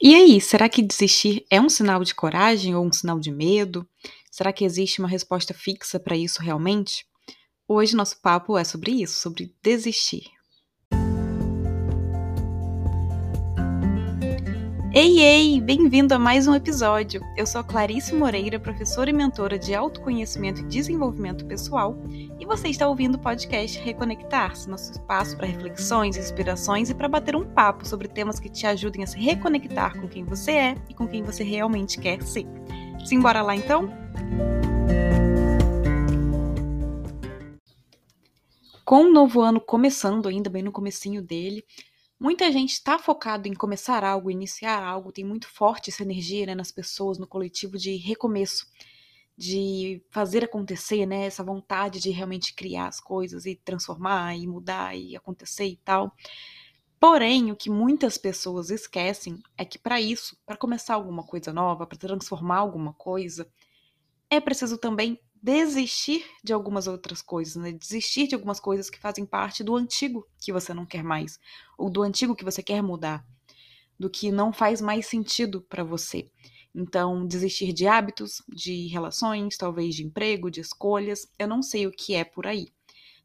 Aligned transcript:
E 0.00 0.14
aí, 0.14 0.40
será 0.40 0.68
que 0.68 0.80
desistir 0.80 1.44
é 1.50 1.60
um 1.60 1.68
sinal 1.68 2.04
de 2.04 2.14
coragem 2.14 2.72
ou 2.74 2.86
um 2.86 2.92
sinal 2.92 3.18
de 3.18 3.32
medo? 3.32 3.84
Será 4.30 4.52
que 4.52 4.64
existe 4.64 5.00
uma 5.00 5.08
resposta 5.08 5.52
fixa 5.52 5.98
para 5.98 6.16
isso 6.16 6.40
realmente? 6.40 7.04
Hoje 7.66 7.96
nosso 7.96 8.20
papo 8.22 8.56
é 8.56 8.62
sobre 8.62 8.92
isso, 8.92 9.20
sobre 9.20 9.52
desistir. 9.60 10.37
Ei, 15.00 15.20
ei! 15.20 15.60
Bem-vindo 15.60 16.12
a 16.12 16.18
mais 16.18 16.48
um 16.48 16.54
episódio. 16.56 17.20
Eu 17.36 17.46
sou 17.46 17.62
Clarice 17.62 18.12
Moreira, 18.12 18.58
professora 18.58 19.08
e 19.08 19.12
mentora 19.12 19.56
de 19.56 19.72
autoconhecimento 19.72 20.60
e 20.60 20.64
desenvolvimento 20.64 21.46
pessoal, 21.46 21.96
e 22.40 22.44
você 22.44 22.66
está 22.66 22.88
ouvindo 22.88 23.14
o 23.14 23.20
podcast 23.20 23.78
Reconectar-se, 23.78 24.68
nosso 24.68 24.90
espaço 24.90 25.36
para 25.36 25.46
reflexões, 25.46 26.16
inspirações 26.16 26.90
e 26.90 26.96
para 26.96 27.08
bater 27.08 27.36
um 27.36 27.44
papo 27.44 27.86
sobre 27.86 28.08
temas 28.08 28.40
que 28.40 28.48
te 28.48 28.66
ajudem 28.66 29.04
a 29.04 29.06
se 29.06 29.20
reconectar 29.20 29.96
com 30.00 30.08
quem 30.08 30.24
você 30.24 30.50
é 30.50 30.74
e 30.88 30.94
com 30.94 31.06
quem 31.06 31.22
você 31.22 31.44
realmente 31.44 32.00
quer 32.00 32.20
ser. 32.24 32.48
Simbora 33.04 33.40
lá 33.40 33.54
então? 33.54 33.88
Com 38.84 39.02
o 39.02 39.12
novo 39.12 39.42
ano 39.42 39.60
começando, 39.60 40.28
ainda 40.28 40.50
bem 40.50 40.62
no 40.62 40.72
comecinho 40.72 41.22
dele, 41.22 41.62
Muita 42.20 42.50
gente 42.50 42.72
está 42.72 42.98
focado 42.98 43.46
em 43.46 43.54
começar 43.54 44.02
algo, 44.02 44.30
iniciar 44.30 44.82
algo, 44.82 45.12
tem 45.12 45.24
muito 45.24 45.48
forte 45.48 45.90
essa 45.90 46.02
energia 46.02 46.46
né, 46.46 46.54
nas 46.54 46.72
pessoas, 46.72 47.16
no 47.16 47.28
coletivo 47.28 47.78
de 47.78 47.94
recomeço, 47.96 48.66
de 49.36 50.02
fazer 50.10 50.42
acontecer, 50.42 51.06
né? 51.06 51.26
Essa 51.26 51.44
vontade 51.44 52.00
de 52.00 52.10
realmente 52.10 52.54
criar 52.54 52.88
as 52.88 52.98
coisas 52.98 53.46
e 53.46 53.54
transformar 53.54 54.36
e 54.36 54.48
mudar 54.48 54.96
e 54.96 55.14
acontecer 55.14 55.66
e 55.66 55.76
tal. 55.76 56.12
Porém, 56.98 57.52
o 57.52 57.56
que 57.56 57.70
muitas 57.70 58.18
pessoas 58.18 58.70
esquecem 58.70 59.40
é 59.56 59.64
que 59.64 59.78
para 59.78 60.00
isso, 60.00 60.36
para 60.44 60.56
começar 60.56 60.94
alguma 60.94 61.22
coisa 61.22 61.52
nova, 61.52 61.86
para 61.86 61.96
transformar 61.96 62.56
alguma 62.56 62.92
coisa, 62.94 63.48
é 64.28 64.40
preciso 64.40 64.76
também 64.76 65.20
desistir 65.42 66.24
de 66.42 66.52
algumas 66.52 66.86
outras 66.86 67.22
coisas, 67.22 67.56
né? 67.56 67.72
Desistir 67.72 68.26
de 68.28 68.34
algumas 68.34 68.60
coisas 68.60 68.90
que 68.90 68.98
fazem 68.98 69.26
parte 69.26 69.62
do 69.64 69.76
antigo 69.76 70.26
que 70.40 70.52
você 70.52 70.74
não 70.74 70.86
quer 70.86 71.02
mais, 71.04 71.38
ou 71.76 71.90
do 71.90 72.02
antigo 72.02 72.34
que 72.36 72.44
você 72.44 72.62
quer 72.62 72.82
mudar, 72.82 73.24
do 73.98 74.10
que 74.10 74.32
não 74.32 74.52
faz 74.52 74.80
mais 74.80 75.06
sentido 75.06 75.62
para 75.62 75.84
você. 75.84 76.30
Então, 76.74 77.26
desistir 77.26 77.72
de 77.72 77.86
hábitos, 77.86 78.42
de 78.48 78.86
relações, 78.88 79.56
talvez 79.56 79.94
de 79.94 80.04
emprego, 80.04 80.50
de 80.50 80.60
escolhas, 80.60 81.26
eu 81.38 81.48
não 81.48 81.62
sei 81.62 81.86
o 81.86 81.92
que 81.92 82.14
é 82.14 82.24
por 82.24 82.46
aí. 82.46 82.68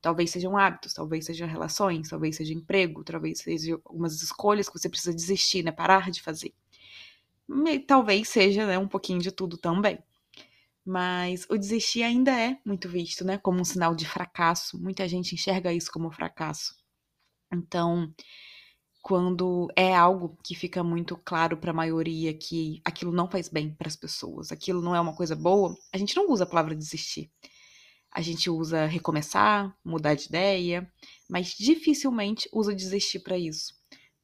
Talvez 0.01 0.31
sejam 0.31 0.57
hábitos, 0.57 0.93
talvez 0.93 1.25
sejam 1.25 1.47
relações, 1.47 2.09
talvez 2.09 2.35
seja 2.37 2.53
emprego, 2.53 3.03
talvez 3.03 3.39
sejam 3.39 3.81
algumas 3.85 4.21
escolhas 4.21 4.69
que 4.69 4.79
você 4.79 4.89
precisa 4.89 5.13
desistir, 5.15 5.63
né? 5.63 5.71
Parar 5.71 6.11
de 6.11 6.21
fazer. 6.21 6.53
E 7.67 7.79
talvez 7.79 8.29
seja 8.29 8.65
né, 8.65 8.77
um 8.77 8.87
pouquinho 8.87 9.19
de 9.19 9.31
tudo 9.31 9.57
também. 9.57 9.99
Mas 10.85 11.45
o 11.49 11.57
desistir 11.57 12.03
ainda 12.03 12.31
é 12.31 12.57
muito 12.65 12.89
visto, 12.89 13.23
né? 13.23 13.37
Como 13.37 13.59
um 13.59 13.65
sinal 13.65 13.95
de 13.95 14.05
fracasso. 14.05 14.81
Muita 14.81 15.07
gente 15.07 15.33
enxerga 15.33 15.71
isso 15.73 15.91
como 15.91 16.11
fracasso. 16.11 16.75
Então, 17.51 18.13
quando 19.01 19.67
é 19.75 19.95
algo 19.95 20.37
que 20.43 20.55
fica 20.55 20.83
muito 20.83 21.17
claro 21.17 21.57
para 21.57 21.71
a 21.71 21.73
maioria 21.73 22.33
que 22.33 22.81
aquilo 22.85 23.11
não 23.11 23.29
faz 23.29 23.49
bem 23.49 23.73
para 23.73 23.87
as 23.87 23.95
pessoas, 23.95 24.51
aquilo 24.51 24.81
não 24.81 24.95
é 24.95 24.99
uma 24.99 25.15
coisa 25.15 25.35
boa, 25.35 25.75
a 25.93 25.97
gente 25.97 26.15
não 26.15 26.29
usa 26.29 26.43
a 26.45 26.47
palavra 26.47 26.75
desistir. 26.75 27.31
A 28.11 28.21
gente 28.21 28.49
usa 28.49 28.85
recomeçar, 28.85 29.75
mudar 29.83 30.15
de 30.15 30.27
ideia, 30.27 30.91
mas 31.29 31.49
dificilmente 31.57 32.47
usa 32.53 32.75
desistir 32.75 33.19
para 33.19 33.37
isso 33.37 33.82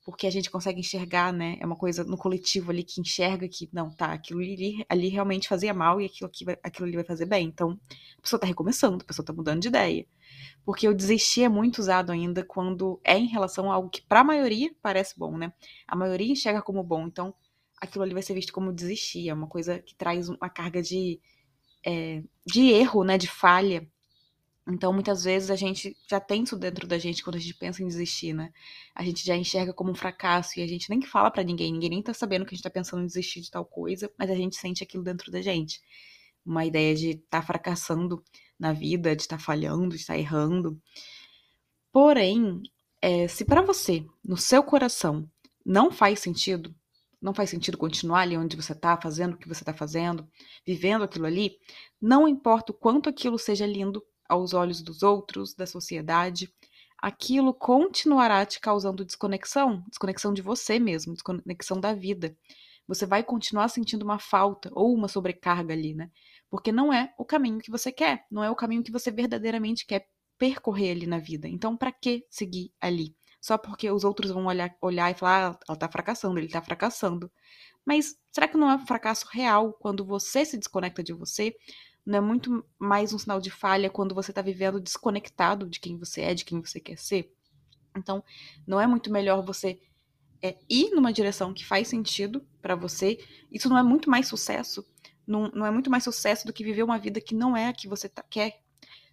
porque 0.10 0.26
a 0.26 0.32
gente 0.32 0.50
consegue 0.50 0.80
enxergar, 0.80 1.32
né? 1.32 1.58
É 1.60 1.66
uma 1.66 1.76
coisa 1.76 2.04
no 2.04 2.18
coletivo 2.18 2.72
ali 2.72 2.84
que 2.84 3.00
enxerga 3.00 3.48
que, 3.48 3.70
não, 3.72 3.92
tá, 3.92 4.12
aquilo 4.14 4.40
ali, 4.40 4.84
ali 4.90 5.10
realmente 5.10 5.48
fazia 5.48 5.74
mal 5.74 6.02
e 6.02 6.06
aquilo, 6.06 6.28
aqui 6.28 6.44
vai, 6.44 6.58
aquilo 6.64 6.88
ali 6.88 6.96
vai 6.96 7.06
fazer 7.06 7.26
bem. 7.26 7.48
Então, 7.48 7.80
a 8.18 8.22
pessoa 8.22 8.40
tá 8.40 8.48
recomeçando, 8.48 9.04
a 9.04 9.06
pessoa 9.06 9.26
tá 9.26 9.32
mudando 9.32 9.61
de 9.61 9.67
ideia. 9.67 10.06
Porque 10.66 10.88
o 10.88 10.94
desistir 10.94 11.44
é 11.44 11.50
muito 11.50 11.80
usado 11.80 12.11
ainda 12.11 12.44
quando 12.44 13.00
é 13.04 13.17
em 13.17 13.28
relação 13.28 13.72
a 13.72 13.76
algo 13.76 13.89
que, 13.89 14.02
para 14.02 14.22
a 14.22 14.23
maioria, 14.23 14.73
parece 14.82 15.17
bom, 15.17 15.38
né? 15.38 15.54
A 15.88 15.95
maioria 15.95 16.32
enxerga 16.32 16.62
como 16.62 16.83
bom, 16.83 17.06
então 17.08 17.33
aquilo 17.80 18.04
ali 18.04 18.14
vai 18.14 18.23
ser 18.23 18.33
visto 18.33 18.52
como 18.52 18.73
desistir. 18.73 19.30
É 19.30 19.33
uma 19.33 19.48
coisa 19.48 19.80
que 19.80 19.95
traz 19.95 20.28
uma 20.28 20.50
carga 20.50 20.82
de, 20.82 21.20
é, 21.86 22.23
de 22.45 22.72
erro, 22.72 23.04
né? 23.04 23.17
De 23.17 23.28
falha 23.28 23.88
então, 24.70 24.94
muitas 24.94 25.24
vezes 25.24 25.50
a 25.50 25.56
gente 25.56 25.98
já 26.08 26.20
tem 26.20 26.44
isso 26.44 26.56
dentro 26.56 26.88
da 26.88 26.98
gente 26.98 27.24
quando 27.24 27.38
a 27.38 27.40
gente 27.40 27.56
pensa 27.56 27.82
em 27.82 27.88
desistir, 27.88 28.34
né? 28.34 28.54
A 28.94 29.04
gente 29.04 29.26
já 29.26 29.36
enxerga 29.36 29.74
como 29.74 29.92
um 29.92 29.96
fracasso 29.96 30.60
e 30.60 30.64
a 30.64 30.68
gente 30.68 30.90
nem 30.90 31.02
fala 31.02 31.32
para 31.32 31.44
ninguém, 31.44 31.72
ninguém 31.74 31.90
nem 31.90 32.04
tá 32.04 32.14
sabendo 32.14 32.46
que 32.46 32.54
a 32.54 32.56
gente 32.56 32.64
tá 32.64 32.70
pensando 32.70 33.02
em 33.02 33.08
desistir 33.08 33.42
de 33.42 33.50
tal 33.50 33.66
coisa, 33.66 34.12
mas 34.18 34.30
a 34.30 34.36
gente 34.36 34.56
sente 34.56 34.84
aquilo 34.84 35.04
dentro 35.04 35.32
da 35.32 35.42
gente. 35.42 35.82
Uma 36.46 36.66
ideia 36.66 36.96
de 36.96 37.12
estar 37.12 37.42
tá 37.42 37.42
fracassando 37.42 38.24
na 38.60 38.72
vida, 38.72 39.16
de 39.16 39.24
estar 39.24 39.38
tá 39.38 39.44
falhando, 39.44 39.96
de 39.96 40.02
estar 40.02 40.14
tá 40.14 40.20
errando. 40.20 40.80
Porém, 41.92 42.62
é, 43.02 43.28
se 43.28 43.46
para 43.46 43.62
você, 43.62 44.06
no 44.24 44.38
seu 44.38 44.62
coração, 44.62 45.28
não 45.66 45.92
faz 45.92 46.20
sentido, 46.20 46.76
não 47.22 47.34
faz 47.34 47.50
sentido 47.50 47.78
continuar 47.78 48.22
ali 48.22 48.38
onde 48.38 48.56
você 48.56 48.76
tá, 48.76 49.00
fazendo 49.02 49.34
o 49.34 49.38
que 49.38 49.48
você 49.48 49.64
tá 49.64 49.74
fazendo, 49.74 50.28
vivendo 50.66 51.04
aquilo 51.04 51.26
ali, 51.26 51.58
não 52.02 52.28
importa 52.28 52.72
o 52.72 52.76
quanto 52.76 53.10
aquilo 53.10 53.38
seja 53.38 53.66
lindo 53.66 54.04
aos 54.30 54.54
olhos 54.54 54.82
dos 54.82 55.04
outros, 55.04 55.56
da 55.56 55.66
sociedade, 55.66 56.54
aquilo 56.98 57.54
continuará 57.54 58.45
te 58.45 58.60
causando 58.60 59.04
desconexão, 59.04 59.84
desconexão 59.90 60.34
de 60.34 60.42
você 60.42 60.80
mesmo, 60.80 61.14
desconexão 61.14 61.80
da 61.80 61.94
vida. 61.94 62.38
Você 62.88 63.06
vai 63.06 63.23
continuar 63.23 63.68
sentindo 63.70 64.04
uma 64.04 64.20
falta 64.20 64.70
ou 64.73 64.94
uma 64.94 65.08
sobrecarga 65.08 65.73
ali, 65.73 65.94
né? 65.94 66.10
Porque 66.50 66.72
não 66.72 66.94
é 66.94 67.14
o 67.18 67.26
caminho 67.26 67.60
que 67.60 67.72
você 67.72 67.92
quer, 67.92 68.26
não 68.32 68.44
é 68.44 68.50
o 68.50 68.56
caminho 68.56 68.84
que 68.84 68.92
você 68.92 69.12
verdadeiramente 69.12 69.86
quer 69.86 70.08
percorrer 70.38 70.92
ali 70.92 71.06
na 71.06 71.20
vida. 71.20 71.48
Então, 71.48 71.76
para 71.76 71.92
que 71.92 72.26
seguir 72.30 72.72
ali? 72.80 73.16
Só 73.42 73.58
porque 73.58 73.89
os 73.89 74.04
outros 74.04 74.32
vão 74.32 74.45
olhar, 74.45 74.76
olhar 74.82 75.12
e 75.12 75.14
falar, 75.14 75.52
ah, 75.52 75.60
ela 75.68 75.78
tá 75.78 75.89
fracassando, 75.89 76.39
ele 76.39 76.50
tá 76.50 76.62
fracassando. 76.62 77.32
Mas 77.86 78.16
será 78.32 78.48
que 78.48 78.58
não 78.58 78.70
é 78.70 78.76
um 78.76 78.86
fracasso 78.86 79.28
real 79.32 79.73
quando 79.73 80.06
você 80.06 80.45
se 80.45 80.58
desconecta 80.58 81.04
de 81.04 81.14
você, 81.14 81.56
não 82.09 82.17
é 82.17 82.21
muito 82.21 82.65
mais 82.80 83.14
um 83.14 83.20
sinal 83.20 83.39
de 83.39 83.52
falha 83.52 83.87
quando 83.87 84.15
você 84.15 84.31
está 84.31 84.42
vivendo 84.42 84.80
desconectado 84.80 85.70
de 85.70 85.80
quem 85.80 85.95
você 85.95 86.21
é, 86.21 86.33
de 86.33 86.43
quem 86.43 86.59
você 86.59 86.80
quer 86.80 86.97
ser? 86.97 87.31
Então, 87.95 88.23
não 88.65 88.81
é 88.81 88.87
muito 88.87 89.11
melhor 89.11 89.45
você 89.45 89.80
é, 90.42 90.58
ir 90.67 90.89
numa 90.89 91.14
direção 91.14 91.53
que 91.53 91.64
faz 91.64 91.87
sentido 91.87 92.43
para 92.64 92.75
você? 92.75 93.20
Isso 93.52 93.70
não 93.70 93.77
é 93.77 93.83
muito 93.83 94.09
mais 94.09 94.27
sucesso? 94.27 94.83
Não, 95.27 95.52
não 95.52 95.67
é 95.67 95.70
muito 95.70 95.92
mais 95.92 96.03
sucesso 96.03 96.47
do 96.47 96.53
que 96.53 96.64
viver 96.64 96.81
uma 96.81 96.97
vida 96.97 97.21
que 97.21 97.36
não 97.36 97.55
é 97.55 97.67
a 97.67 97.73
que 97.73 97.87
você 97.87 98.09
tá, 98.09 98.23
quer? 98.23 98.59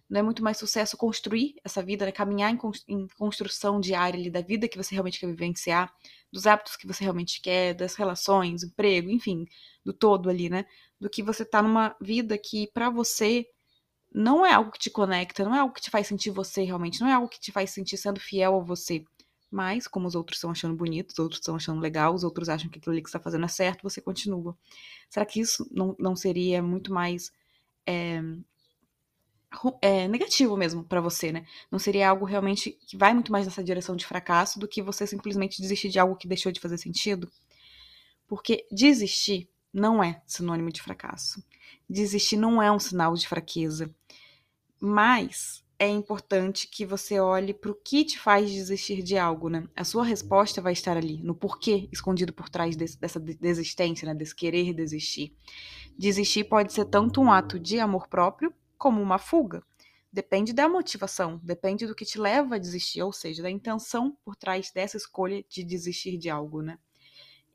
Não 0.09 0.19
é 0.19 0.23
muito 0.23 0.43
mais 0.43 0.57
sucesso 0.57 0.95
construir 0.95 1.55
essa 1.63 1.83
vida, 1.83 2.05
né? 2.05 2.11
caminhar 2.11 2.51
em, 2.53 2.59
em 2.87 3.07
construção 3.17 3.79
diária 3.79 4.17
ali, 4.19 4.29
da 4.29 4.41
vida 4.41 4.67
que 4.67 4.77
você 4.77 4.95
realmente 4.95 5.19
quer 5.19 5.27
vivenciar, 5.27 5.93
dos 6.31 6.47
hábitos 6.47 6.77
que 6.77 6.87
você 6.87 7.03
realmente 7.03 7.41
quer, 7.41 7.73
das 7.73 7.95
relações, 7.95 8.63
emprego, 8.63 9.09
enfim, 9.09 9.45
do 9.83 9.91
todo 9.93 10.29
ali, 10.29 10.49
né? 10.49 10.65
Do 10.99 11.09
que 11.09 11.21
você 11.21 11.43
tá 11.43 11.61
numa 11.61 11.95
vida 11.99 12.37
que 12.37 12.67
para 12.73 12.89
você 12.89 13.45
não 14.13 14.45
é 14.45 14.53
algo 14.53 14.71
que 14.71 14.79
te 14.79 14.89
conecta, 14.89 15.43
não 15.43 15.55
é 15.55 15.59
algo 15.59 15.73
que 15.73 15.81
te 15.81 15.89
faz 15.91 16.07
sentir 16.07 16.31
você 16.31 16.63
realmente, 16.63 17.01
não 17.01 17.07
é 17.07 17.13
algo 17.13 17.27
que 17.27 17.39
te 17.39 17.51
faz 17.51 17.71
sentir 17.71 17.97
sendo 17.97 18.19
fiel 18.19 18.55
a 18.55 18.63
você. 18.63 19.03
Mas, 19.49 19.87
como 19.87 20.07
os 20.07 20.15
outros 20.15 20.37
estão 20.37 20.51
achando 20.51 20.75
bonito, 20.75 21.11
os 21.11 21.19
outros 21.19 21.39
estão 21.39 21.55
achando 21.55 21.79
legal, 21.79 22.13
os 22.13 22.23
outros 22.23 22.49
acham 22.49 22.69
que 22.69 22.79
aquilo 22.79 22.93
ali 22.93 23.01
que 23.01 23.09
você 23.09 23.17
está 23.17 23.23
fazendo 23.23 23.45
é 23.45 23.47
certo, 23.47 23.83
você 23.83 24.01
continua. 24.01 24.57
Será 25.09 25.25
que 25.25 25.39
isso 25.39 25.67
não, 25.71 25.95
não 25.97 26.15
seria 26.15 26.61
muito 26.61 26.93
mais 26.93 27.31
é, 27.85 28.21
é, 29.81 30.07
negativo 30.07 30.57
mesmo 30.57 30.83
para 30.83 31.01
você, 31.01 31.31
né? 31.31 31.45
Não 31.71 31.79
seria 31.79 32.09
algo 32.09 32.25
realmente 32.25 32.77
que 32.85 32.97
vai 32.97 33.13
muito 33.13 33.31
mais 33.31 33.45
nessa 33.45 33.63
direção 33.63 33.95
de 33.95 34.05
fracasso 34.05 34.59
do 34.59 34.67
que 34.67 34.81
você 34.81 35.07
simplesmente 35.07 35.61
desistir 35.61 35.89
de 35.89 35.99
algo 35.99 36.15
que 36.15 36.27
deixou 36.27 36.51
de 36.51 36.59
fazer 36.59 36.77
sentido? 36.77 37.31
Porque 38.27 38.65
desistir 38.71 39.49
não 39.73 40.03
é 40.03 40.21
sinônimo 40.25 40.71
de 40.71 40.81
fracasso. 40.81 41.43
Desistir 41.89 42.37
não 42.37 42.61
é 42.61 42.71
um 42.71 42.79
sinal 42.79 43.13
de 43.13 43.27
fraqueza. 43.27 43.93
Mas 44.79 45.63
é 45.79 45.87
importante 45.87 46.67
que 46.67 46.85
você 46.85 47.19
olhe 47.19 47.53
para 47.53 47.71
o 47.71 47.75
que 47.75 48.03
te 48.03 48.19
faz 48.19 48.51
desistir 48.51 49.03
de 49.03 49.17
algo, 49.17 49.49
né? 49.49 49.67
A 49.75 49.83
sua 49.83 50.03
resposta 50.03 50.61
vai 50.61 50.73
estar 50.73 50.97
ali, 50.97 51.21
no 51.21 51.35
porquê 51.35 51.87
escondido 51.91 52.33
por 52.33 52.49
trás 52.49 52.75
desse, 52.75 52.99
dessa 52.99 53.19
desistência, 53.19 54.05
né? 54.05 54.15
Desse 54.15 54.35
querer 54.35 54.73
desistir. 54.73 55.35
Desistir 55.97 56.45
pode 56.45 56.73
ser 56.73 56.85
tanto 56.85 57.21
um 57.21 57.31
ato 57.31 57.59
de 57.59 57.79
amor 57.79 58.07
próprio, 58.07 58.53
como 58.77 59.01
uma 59.01 59.17
fuga. 59.17 59.63
Depende 60.11 60.53
da 60.53 60.69
motivação, 60.69 61.39
depende 61.43 61.85
do 61.85 61.93
que 61.93 62.05
te 62.05 62.19
leva 62.19 62.55
a 62.55 62.59
desistir, 62.59 63.01
ou 63.01 63.11
seja, 63.11 63.43
da 63.43 63.51
intenção 63.51 64.17
por 64.23 64.35
trás 64.35 64.71
dessa 64.71 64.97
escolha 64.97 65.43
de 65.49 65.63
desistir 65.63 66.17
de 66.17 66.29
algo, 66.29 66.61
né? 66.61 66.79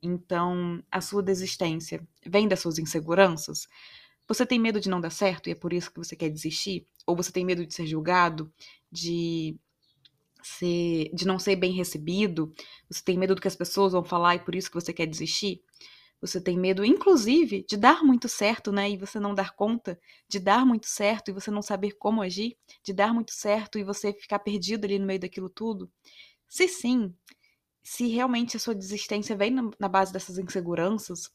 Então, 0.02 0.82
a 0.90 1.00
sua 1.00 1.22
desistência 1.22 2.06
vem 2.26 2.48
das 2.48 2.60
suas 2.60 2.78
inseguranças? 2.78 3.68
Você 4.28 4.44
tem 4.44 4.58
medo 4.58 4.80
de 4.80 4.88
não 4.88 5.00
dar 5.00 5.10
certo 5.10 5.48
e 5.48 5.52
é 5.52 5.54
por 5.54 5.72
isso 5.72 5.90
que 5.90 5.98
você 5.98 6.16
quer 6.16 6.28
desistir? 6.28 6.86
Ou 7.06 7.16
você 7.16 7.32
tem 7.32 7.44
medo 7.44 7.64
de 7.66 7.74
ser 7.74 7.86
julgado, 7.86 8.52
de 8.90 9.56
ser, 10.42 11.10
de 11.14 11.26
não 11.26 11.38
ser 11.38 11.56
bem 11.56 11.72
recebido, 11.72 12.52
você 12.90 13.02
tem 13.02 13.18
medo 13.18 13.34
do 13.34 13.40
que 13.40 13.48
as 13.48 13.56
pessoas 13.56 13.92
vão 13.92 14.04
falar 14.04 14.36
e 14.36 14.40
por 14.40 14.54
isso 14.54 14.68
que 14.68 14.74
você 14.74 14.92
quer 14.92 15.06
desistir. 15.06 15.62
Você 16.22 16.40
tem 16.40 16.58
medo, 16.58 16.84
inclusive, 16.84 17.66
de 17.68 17.76
dar 17.76 18.04
muito 18.04 18.28
certo, 18.28 18.72
né? 18.72 18.90
E 18.90 18.96
você 18.98 19.20
não 19.20 19.34
dar 19.34 19.54
conta, 19.54 20.00
de 20.28 20.40
dar 20.40 20.64
muito 20.66 20.86
certo 20.86 21.30
e 21.30 21.34
você 21.34 21.50
não 21.50 21.62
saber 21.62 21.92
como 21.98 22.22
agir, 22.22 22.56
de 22.84 22.94
dar 22.94 23.12
muito 23.14 23.32
certo 23.32 23.78
e 23.78 23.84
você 23.84 24.14
ficar 24.14 24.38
perdido 24.40 24.86
ali 24.86 24.98
no 25.00 25.06
meio 25.06 25.20
daquilo 25.20 25.50
tudo. 25.50 25.90
Se 26.48 26.68
sim, 26.68 27.14
se 27.82 28.08
realmente 28.08 28.56
a 28.56 28.60
sua 28.60 28.74
desistência 28.74 29.36
vem 29.36 29.50
na 29.78 29.88
base 29.88 30.12
dessas 30.12 30.38
inseguranças, 30.38 31.30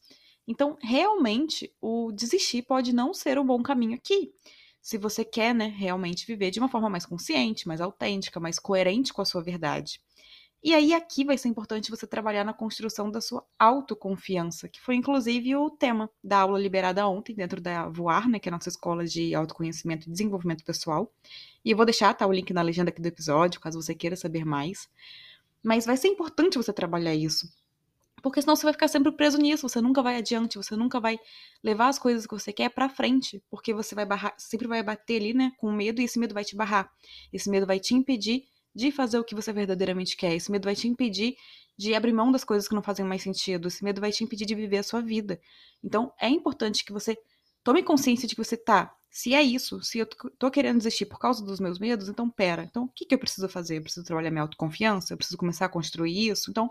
então 0.46 0.76
realmente 0.82 1.72
o 1.80 2.10
desistir 2.12 2.62
pode 2.62 2.92
não 2.92 3.12
ser 3.12 3.38
um 3.38 3.46
bom 3.46 3.62
caminho 3.62 3.94
aqui 3.96 4.32
se 4.80 4.96
você 4.96 5.24
quer, 5.24 5.54
né, 5.54 5.66
realmente 5.66 6.26
viver 6.26 6.50
de 6.50 6.58
uma 6.60 6.68
forma 6.68 6.88
mais 6.88 7.04
consciente, 7.04 7.68
mais 7.68 7.80
autêntica, 7.80 8.40
mais 8.40 8.58
coerente 8.58 9.12
com 9.12 9.20
a 9.20 9.24
sua 9.26 9.42
verdade. 9.42 10.00
E 10.62 10.74
aí 10.74 10.92
aqui 10.92 11.24
vai 11.24 11.38
ser 11.38 11.48
importante 11.48 11.90
você 11.90 12.04
trabalhar 12.04 12.44
na 12.44 12.52
construção 12.52 13.10
da 13.10 13.20
sua 13.20 13.46
autoconfiança, 13.58 14.68
que 14.68 14.80
foi 14.80 14.96
inclusive 14.96 15.54
o 15.54 15.70
tema 15.70 16.10
da 16.22 16.38
aula 16.38 16.58
liberada 16.58 17.06
ontem 17.06 17.32
dentro 17.32 17.60
da 17.60 17.88
Voar, 17.88 18.28
né, 18.28 18.40
que 18.40 18.48
é 18.48 18.50
a 18.50 18.56
nossa 18.56 18.68
escola 18.68 19.04
de 19.04 19.34
autoconhecimento 19.36 20.08
e 20.08 20.12
desenvolvimento 20.12 20.64
pessoal. 20.64 21.12
E 21.64 21.70
eu 21.70 21.76
vou 21.76 21.86
deixar 21.86 22.12
tá, 22.12 22.26
o 22.26 22.32
link 22.32 22.52
na 22.52 22.62
legenda 22.62 22.90
aqui 22.90 23.00
do 23.00 23.06
episódio, 23.06 23.60
caso 23.60 23.80
você 23.80 23.94
queira 23.94 24.16
saber 24.16 24.44
mais. 24.44 24.88
Mas 25.62 25.86
vai 25.86 25.96
ser 25.96 26.08
importante 26.08 26.56
você 26.56 26.72
trabalhar 26.72 27.14
isso. 27.14 27.48
Porque 28.20 28.42
senão 28.42 28.56
você 28.56 28.64
vai 28.64 28.72
ficar 28.72 28.88
sempre 28.88 29.12
preso 29.12 29.38
nisso, 29.38 29.68
você 29.68 29.80
nunca 29.80 30.02
vai 30.02 30.16
adiante, 30.16 30.56
você 30.56 30.74
nunca 30.74 30.98
vai 30.98 31.20
levar 31.62 31.88
as 31.88 32.00
coisas 32.00 32.26
que 32.26 32.34
você 32.34 32.52
quer 32.52 32.68
para 32.70 32.88
frente, 32.88 33.40
porque 33.48 33.72
você 33.72 33.94
vai 33.94 34.04
barrar, 34.04 34.34
sempre 34.36 34.66
vai 34.66 34.82
bater 34.82 35.20
ali, 35.20 35.32
né, 35.32 35.52
com 35.56 35.70
medo 35.70 36.00
e 36.00 36.04
esse 36.04 36.18
medo 36.18 36.34
vai 36.34 36.44
te 36.44 36.56
barrar. 36.56 36.90
Esse 37.32 37.48
medo 37.48 37.64
vai 37.64 37.78
te 37.78 37.94
impedir 37.94 38.42
de 38.74 38.90
fazer 38.90 39.18
o 39.18 39.24
que 39.24 39.34
você 39.34 39.52
verdadeiramente 39.52 40.16
quer. 40.16 40.34
Esse 40.34 40.50
medo 40.50 40.64
vai 40.64 40.74
te 40.74 40.88
impedir 40.88 41.36
de 41.76 41.94
abrir 41.94 42.12
mão 42.12 42.32
das 42.32 42.44
coisas 42.44 42.68
que 42.68 42.74
não 42.74 42.82
fazem 42.82 43.04
mais 43.04 43.22
sentido. 43.22 43.68
Esse 43.68 43.84
medo 43.84 44.00
vai 44.00 44.10
te 44.10 44.24
impedir 44.24 44.44
de 44.44 44.54
viver 44.54 44.78
a 44.78 44.82
sua 44.82 45.00
vida. 45.00 45.40
Então, 45.82 46.12
é 46.20 46.28
importante 46.28 46.84
que 46.84 46.92
você 46.92 47.16
tome 47.62 47.82
consciência 47.82 48.26
de 48.26 48.34
que 48.34 48.44
você 48.44 48.56
tá. 48.56 48.92
Se 49.10 49.34
é 49.34 49.42
isso, 49.42 49.82
se 49.82 49.98
eu 49.98 50.06
tô 50.06 50.50
querendo 50.50 50.78
desistir 50.78 51.06
por 51.06 51.18
causa 51.18 51.44
dos 51.44 51.60
meus 51.60 51.78
medos, 51.78 52.08
então 52.08 52.28
pera. 52.28 52.64
Então, 52.64 52.84
o 52.84 52.88
que, 52.88 53.06
que 53.06 53.14
eu 53.14 53.18
preciso 53.18 53.48
fazer? 53.48 53.78
Eu 53.78 53.82
preciso 53.82 54.04
trabalhar 54.04 54.30
minha 54.30 54.42
autoconfiança? 54.42 55.12
Eu 55.12 55.16
preciso 55.16 55.38
começar 55.38 55.66
a 55.66 55.68
construir 55.68 56.28
isso? 56.28 56.50
Então, 56.50 56.70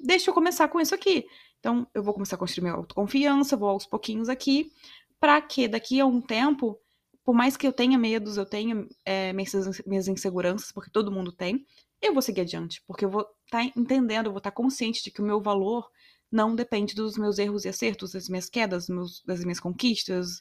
deixa 0.00 0.30
eu 0.30 0.34
começar 0.34 0.68
com 0.68 0.80
isso 0.80 0.94
aqui. 0.94 1.26
Então, 1.58 1.86
eu 1.92 2.02
vou 2.02 2.14
começar 2.14 2.36
a 2.36 2.38
construir 2.38 2.62
minha 2.62 2.74
autoconfiança, 2.74 3.56
vou 3.56 3.68
aos 3.68 3.86
pouquinhos 3.86 4.28
aqui, 4.28 4.72
para 5.18 5.40
que 5.40 5.68
daqui 5.68 6.00
a 6.00 6.06
um 6.06 6.20
tempo, 6.20 6.78
por 7.26 7.34
mais 7.34 7.56
que 7.56 7.66
eu 7.66 7.72
tenha 7.72 7.98
medos, 7.98 8.36
eu 8.36 8.46
tenha 8.46 8.86
é, 9.04 9.32
minhas, 9.32 10.06
inseguranças, 10.06 10.70
porque 10.70 10.92
todo 10.92 11.10
mundo 11.10 11.32
tem, 11.32 11.66
eu 12.00 12.12
vou 12.12 12.22
seguir 12.22 12.42
adiante, 12.42 12.80
porque 12.86 13.04
eu 13.04 13.10
vou 13.10 13.26
estar 13.44 13.64
tá 13.64 13.72
entendendo, 13.76 14.26
eu 14.26 14.30
vou 14.30 14.38
estar 14.38 14.52
tá 14.52 14.56
consciente 14.56 15.02
de 15.02 15.10
que 15.10 15.20
o 15.20 15.24
meu 15.24 15.42
valor 15.42 15.90
não 16.30 16.54
depende 16.54 16.94
dos 16.94 17.18
meus 17.18 17.38
erros 17.38 17.64
e 17.64 17.68
acertos, 17.68 18.12
das 18.12 18.28
minhas 18.28 18.48
quedas, 18.48 18.88
meus, 18.88 19.24
das 19.24 19.42
minhas 19.42 19.58
conquistas, 19.58 20.40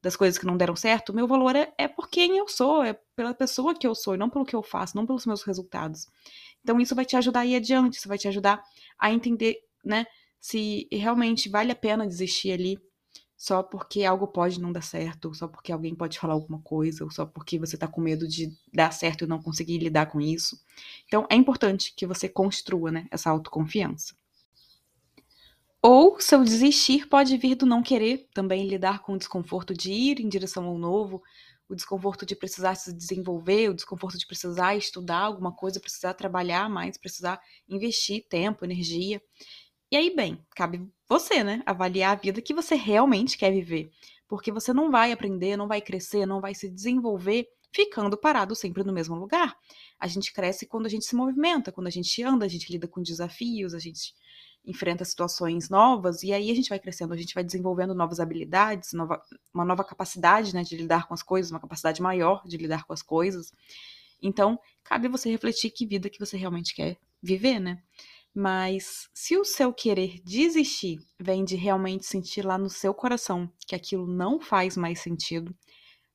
das 0.00 0.16
coisas 0.16 0.38
que 0.38 0.46
não 0.46 0.56
deram 0.56 0.74
certo. 0.74 1.10
O 1.10 1.14
meu 1.14 1.26
valor 1.28 1.54
é, 1.54 1.70
é 1.76 1.86
por 1.86 2.08
quem 2.08 2.38
eu 2.38 2.48
sou, 2.48 2.82
é 2.82 2.98
pela 3.14 3.34
pessoa 3.34 3.74
que 3.74 3.86
eu 3.86 3.94
sou, 3.94 4.14
e 4.14 4.18
não 4.18 4.30
pelo 4.30 4.46
que 4.46 4.56
eu 4.56 4.62
faço, 4.62 4.96
não 4.96 5.04
pelos 5.04 5.26
meus 5.26 5.42
resultados. 5.42 6.06
Então, 6.62 6.80
isso 6.80 6.94
vai 6.94 7.04
te 7.04 7.14
ajudar 7.14 7.40
a 7.40 7.46
ir 7.46 7.56
adiante, 7.56 7.98
isso 7.98 8.08
vai 8.08 8.16
te 8.16 8.26
ajudar 8.26 8.62
a 8.98 9.12
entender, 9.12 9.58
né, 9.84 10.06
se 10.40 10.88
realmente 10.90 11.50
vale 11.50 11.72
a 11.72 11.76
pena 11.76 12.06
desistir 12.06 12.52
ali 12.52 12.78
só 13.42 13.60
porque 13.60 14.04
algo 14.04 14.28
pode 14.28 14.60
não 14.60 14.70
dar 14.70 14.82
certo, 14.82 15.24
ou 15.24 15.34
só 15.34 15.48
porque 15.48 15.72
alguém 15.72 15.96
pode 15.96 16.16
falar 16.16 16.34
alguma 16.34 16.60
coisa, 16.60 17.02
ou 17.02 17.10
só 17.10 17.26
porque 17.26 17.58
você 17.58 17.76
tá 17.76 17.88
com 17.88 18.00
medo 18.00 18.28
de 18.28 18.56
dar 18.72 18.92
certo 18.92 19.24
e 19.24 19.26
não 19.26 19.42
conseguir 19.42 19.78
lidar 19.78 20.06
com 20.06 20.20
isso. 20.20 20.62
Então, 21.06 21.26
é 21.28 21.34
importante 21.34 21.92
que 21.96 22.06
você 22.06 22.28
construa, 22.28 22.92
né, 22.92 23.08
essa 23.10 23.30
autoconfiança. 23.30 24.14
Ou 25.82 26.20
seu 26.20 26.44
desistir 26.44 27.08
pode 27.08 27.36
vir 27.36 27.56
do 27.56 27.66
não 27.66 27.82
querer, 27.82 28.28
também 28.32 28.68
lidar 28.68 29.00
com 29.00 29.14
o 29.14 29.18
desconforto 29.18 29.74
de 29.74 29.90
ir 29.92 30.20
em 30.20 30.28
direção 30.28 30.64
ao 30.66 30.78
novo, 30.78 31.20
o 31.68 31.74
desconforto 31.74 32.24
de 32.24 32.36
precisar 32.36 32.76
se 32.76 32.92
desenvolver, 32.92 33.70
o 33.70 33.74
desconforto 33.74 34.16
de 34.16 34.26
precisar 34.26 34.76
estudar 34.76 35.18
alguma 35.18 35.52
coisa, 35.52 35.80
precisar 35.80 36.14
trabalhar 36.14 36.70
mais, 36.70 36.96
precisar 36.96 37.40
investir 37.68 38.24
tempo, 38.28 38.64
energia. 38.64 39.20
E 39.92 39.96
aí, 39.96 40.08
bem, 40.16 40.42
cabe 40.56 40.90
você, 41.06 41.44
né, 41.44 41.62
avaliar 41.66 42.12
a 42.12 42.18
vida 42.18 42.40
que 42.40 42.54
você 42.54 42.74
realmente 42.74 43.36
quer 43.36 43.52
viver. 43.52 43.90
Porque 44.26 44.50
você 44.50 44.72
não 44.72 44.90
vai 44.90 45.12
aprender, 45.12 45.54
não 45.54 45.68
vai 45.68 45.82
crescer, 45.82 46.24
não 46.24 46.40
vai 46.40 46.54
se 46.54 46.70
desenvolver 46.70 47.46
ficando 47.70 48.16
parado 48.16 48.54
sempre 48.54 48.82
no 48.84 48.92
mesmo 48.92 49.14
lugar. 49.16 49.54
A 50.00 50.06
gente 50.06 50.32
cresce 50.32 50.64
quando 50.64 50.86
a 50.86 50.88
gente 50.88 51.04
se 51.04 51.14
movimenta, 51.14 51.70
quando 51.70 51.88
a 51.88 51.90
gente 51.90 52.22
anda, 52.22 52.46
a 52.46 52.48
gente 52.48 52.72
lida 52.72 52.88
com 52.88 53.02
desafios, 53.02 53.74
a 53.74 53.78
gente 53.78 54.14
enfrenta 54.64 55.04
situações 55.04 55.68
novas 55.68 56.22
e 56.22 56.32
aí 56.32 56.50
a 56.50 56.54
gente 56.54 56.70
vai 56.70 56.78
crescendo, 56.78 57.12
a 57.12 57.16
gente 57.16 57.34
vai 57.34 57.44
desenvolvendo 57.44 57.94
novas 57.94 58.18
habilidades, 58.18 58.94
nova, 58.94 59.20
uma 59.52 59.66
nova 59.66 59.84
capacidade 59.84 60.54
né, 60.54 60.62
de 60.62 60.74
lidar 60.74 61.06
com 61.06 61.12
as 61.12 61.22
coisas, 61.22 61.50
uma 61.50 61.60
capacidade 61.60 62.00
maior 62.00 62.42
de 62.46 62.56
lidar 62.56 62.84
com 62.84 62.94
as 62.94 63.02
coisas. 63.02 63.52
Então, 64.22 64.58
cabe 64.82 65.06
você 65.06 65.30
refletir 65.30 65.70
que 65.70 65.84
vida 65.84 66.08
que 66.08 66.18
você 66.18 66.38
realmente 66.38 66.74
quer 66.74 66.96
viver, 67.22 67.60
né? 67.60 67.82
Mas 68.34 69.08
se 69.12 69.36
o 69.36 69.44
seu 69.44 69.72
querer 69.72 70.20
desistir 70.24 70.98
vem 71.20 71.44
de 71.44 71.54
realmente 71.54 72.06
sentir 72.06 72.44
lá 72.44 72.56
no 72.56 72.70
seu 72.70 72.94
coração 72.94 73.50
que 73.66 73.74
aquilo 73.74 74.06
não 74.06 74.40
faz 74.40 74.76
mais 74.76 75.00
sentido, 75.00 75.54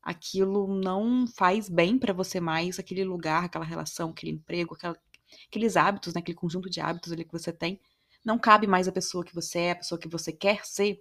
aquilo 0.02 0.68
não 0.68 1.28
faz 1.28 1.70
bem 1.70 2.00
para 2.00 2.14
você 2.14 2.40
mais, 2.40 2.80
aquele 2.80 3.04
lugar, 3.04 3.46
aquela 3.46 3.66
relação, 3.66 4.10
aquele 4.10 4.32
emprego, 4.32 4.74
aquela, 4.74 4.98
aqueles 5.48 5.78
hábitos, 5.78 6.14
né, 6.14 6.22
aquele 6.22 6.38
conjunto 6.38 6.70
de 6.70 6.80
hábitos 6.80 7.12
ali 7.12 7.24
que 7.24 7.32
você 7.32 7.52
tem, 7.52 7.80
não 8.26 8.40
cabe 8.40 8.68
mais 8.68 8.88
a 8.88 8.92
pessoa 8.92 9.24
que 9.24 9.36
você 9.36 9.60
é, 9.60 9.72
a 9.72 9.76
pessoa 9.76 10.00
que 10.00 10.10
você 10.10 10.32
quer 10.32 10.66
ser. 10.66 11.00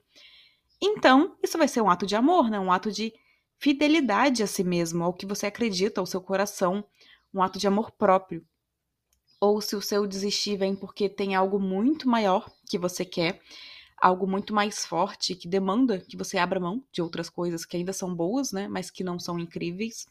Então, 0.80 1.36
isso 1.42 1.56
vai 1.58 1.68
ser 1.68 1.80
um 1.80 1.90
ato 1.90 2.06
de 2.06 2.14
amor, 2.14 2.50
né? 2.50 2.60
Um 2.60 2.70
ato 2.70 2.92
de 2.92 3.12
fidelidade 3.58 4.42
a 4.42 4.46
si 4.46 4.62
mesmo, 4.62 5.02
ao 5.02 5.14
que 5.14 5.26
você 5.26 5.46
acredita, 5.46 6.00
ao 6.00 6.06
seu 6.06 6.20
coração, 6.20 6.84
um 7.32 7.42
ato 7.42 7.58
de 7.58 7.66
amor 7.66 7.90
próprio. 7.92 8.44
Ou 9.40 9.60
se 9.60 9.76
o 9.76 9.82
seu 9.82 10.06
desistir 10.06 10.56
vem 10.56 10.74
porque 10.74 11.08
tem 11.08 11.34
algo 11.34 11.58
muito 11.58 12.08
maior 12.08 12.50
que 12.68 12.78
você 12.78 13.04
quer, 13.04 13.40
algo 13.98 14.26
muito 14.26 14.54
mais 14.54 14.86
forte 14.86 15.34
que 15.34 15.48
demanda 15.48 15.98
que 16.00 16.16
você 16.16 16.38
abra 16.38 16.60
mão 16.60 16.84
de 16.92 17.02
outras 17.02 17.30
coisas 17.30 17.64
que 17.64 17.76
ainda 17.76 17.92
são 17.92 18.14
boas, 18.14 18.52
né, 18.52 18.68
mas 18.68 18.90
que 18.90 19.04
não 19.04 19.18
são 19.18 19.38
incríveis. 19.38 20.06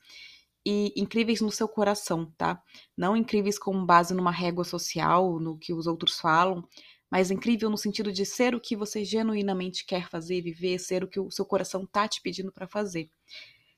E 0.66 0.94
incríveis 1.00 1.42
no 1.42 1.52
seu 1.52 1.68
coração, 1.68 2.32
tá? 2.38 2.62
Não 2.98 3.16
incríveis 3.16 3.60
com 3.60 3.86
base 3.86 4.14
numa 4.16 4.32
régua 4.32 4.64
social, 4.64 5.40
no 5.40 5.58
que 5.58 5.74
os 5.74 5.86
outros 5.88 6.20
falam, 6.20 6.68
mas 7.12 7.30
incrível 7.32 7.70
no 7.70 7.78
sentido 7.78 8.12
de 8.12 8.26
ser 8.26 8.56
o 8.56 8.60
que 8.60 8.76
você 8.76 9.06
genuinamente 9.06 9.86
quer 9.86 10.10
fazer, 10.10 10.42
viver, 10.42 10.80
ser 10.80 11.04
o 11.04 11.08
que 11.08 11.20
o 11.20 11.30
seu 11.30 11.46
coração 11.46 11.86
tá 11.86 12.08
te 12.08 12.20
pedindo 12.22 12.52
para 12.52 12.68
fazer. 12.68 13.10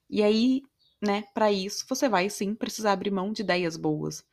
E 0.09 0.23
aí, 0.23 0.61
né, 1.01 1.23
para 1.33 1.51
isso, 1.51 1.85
você 1.87 2.09
vai 2.09 2.29
sim 2.29 2.55
precisar 2.55 2.93
abrir 2.93 3.11
mão 3.11 3.31
de 3.33 3.41
ideias 3.41 3.77
boas. 3.77 4.23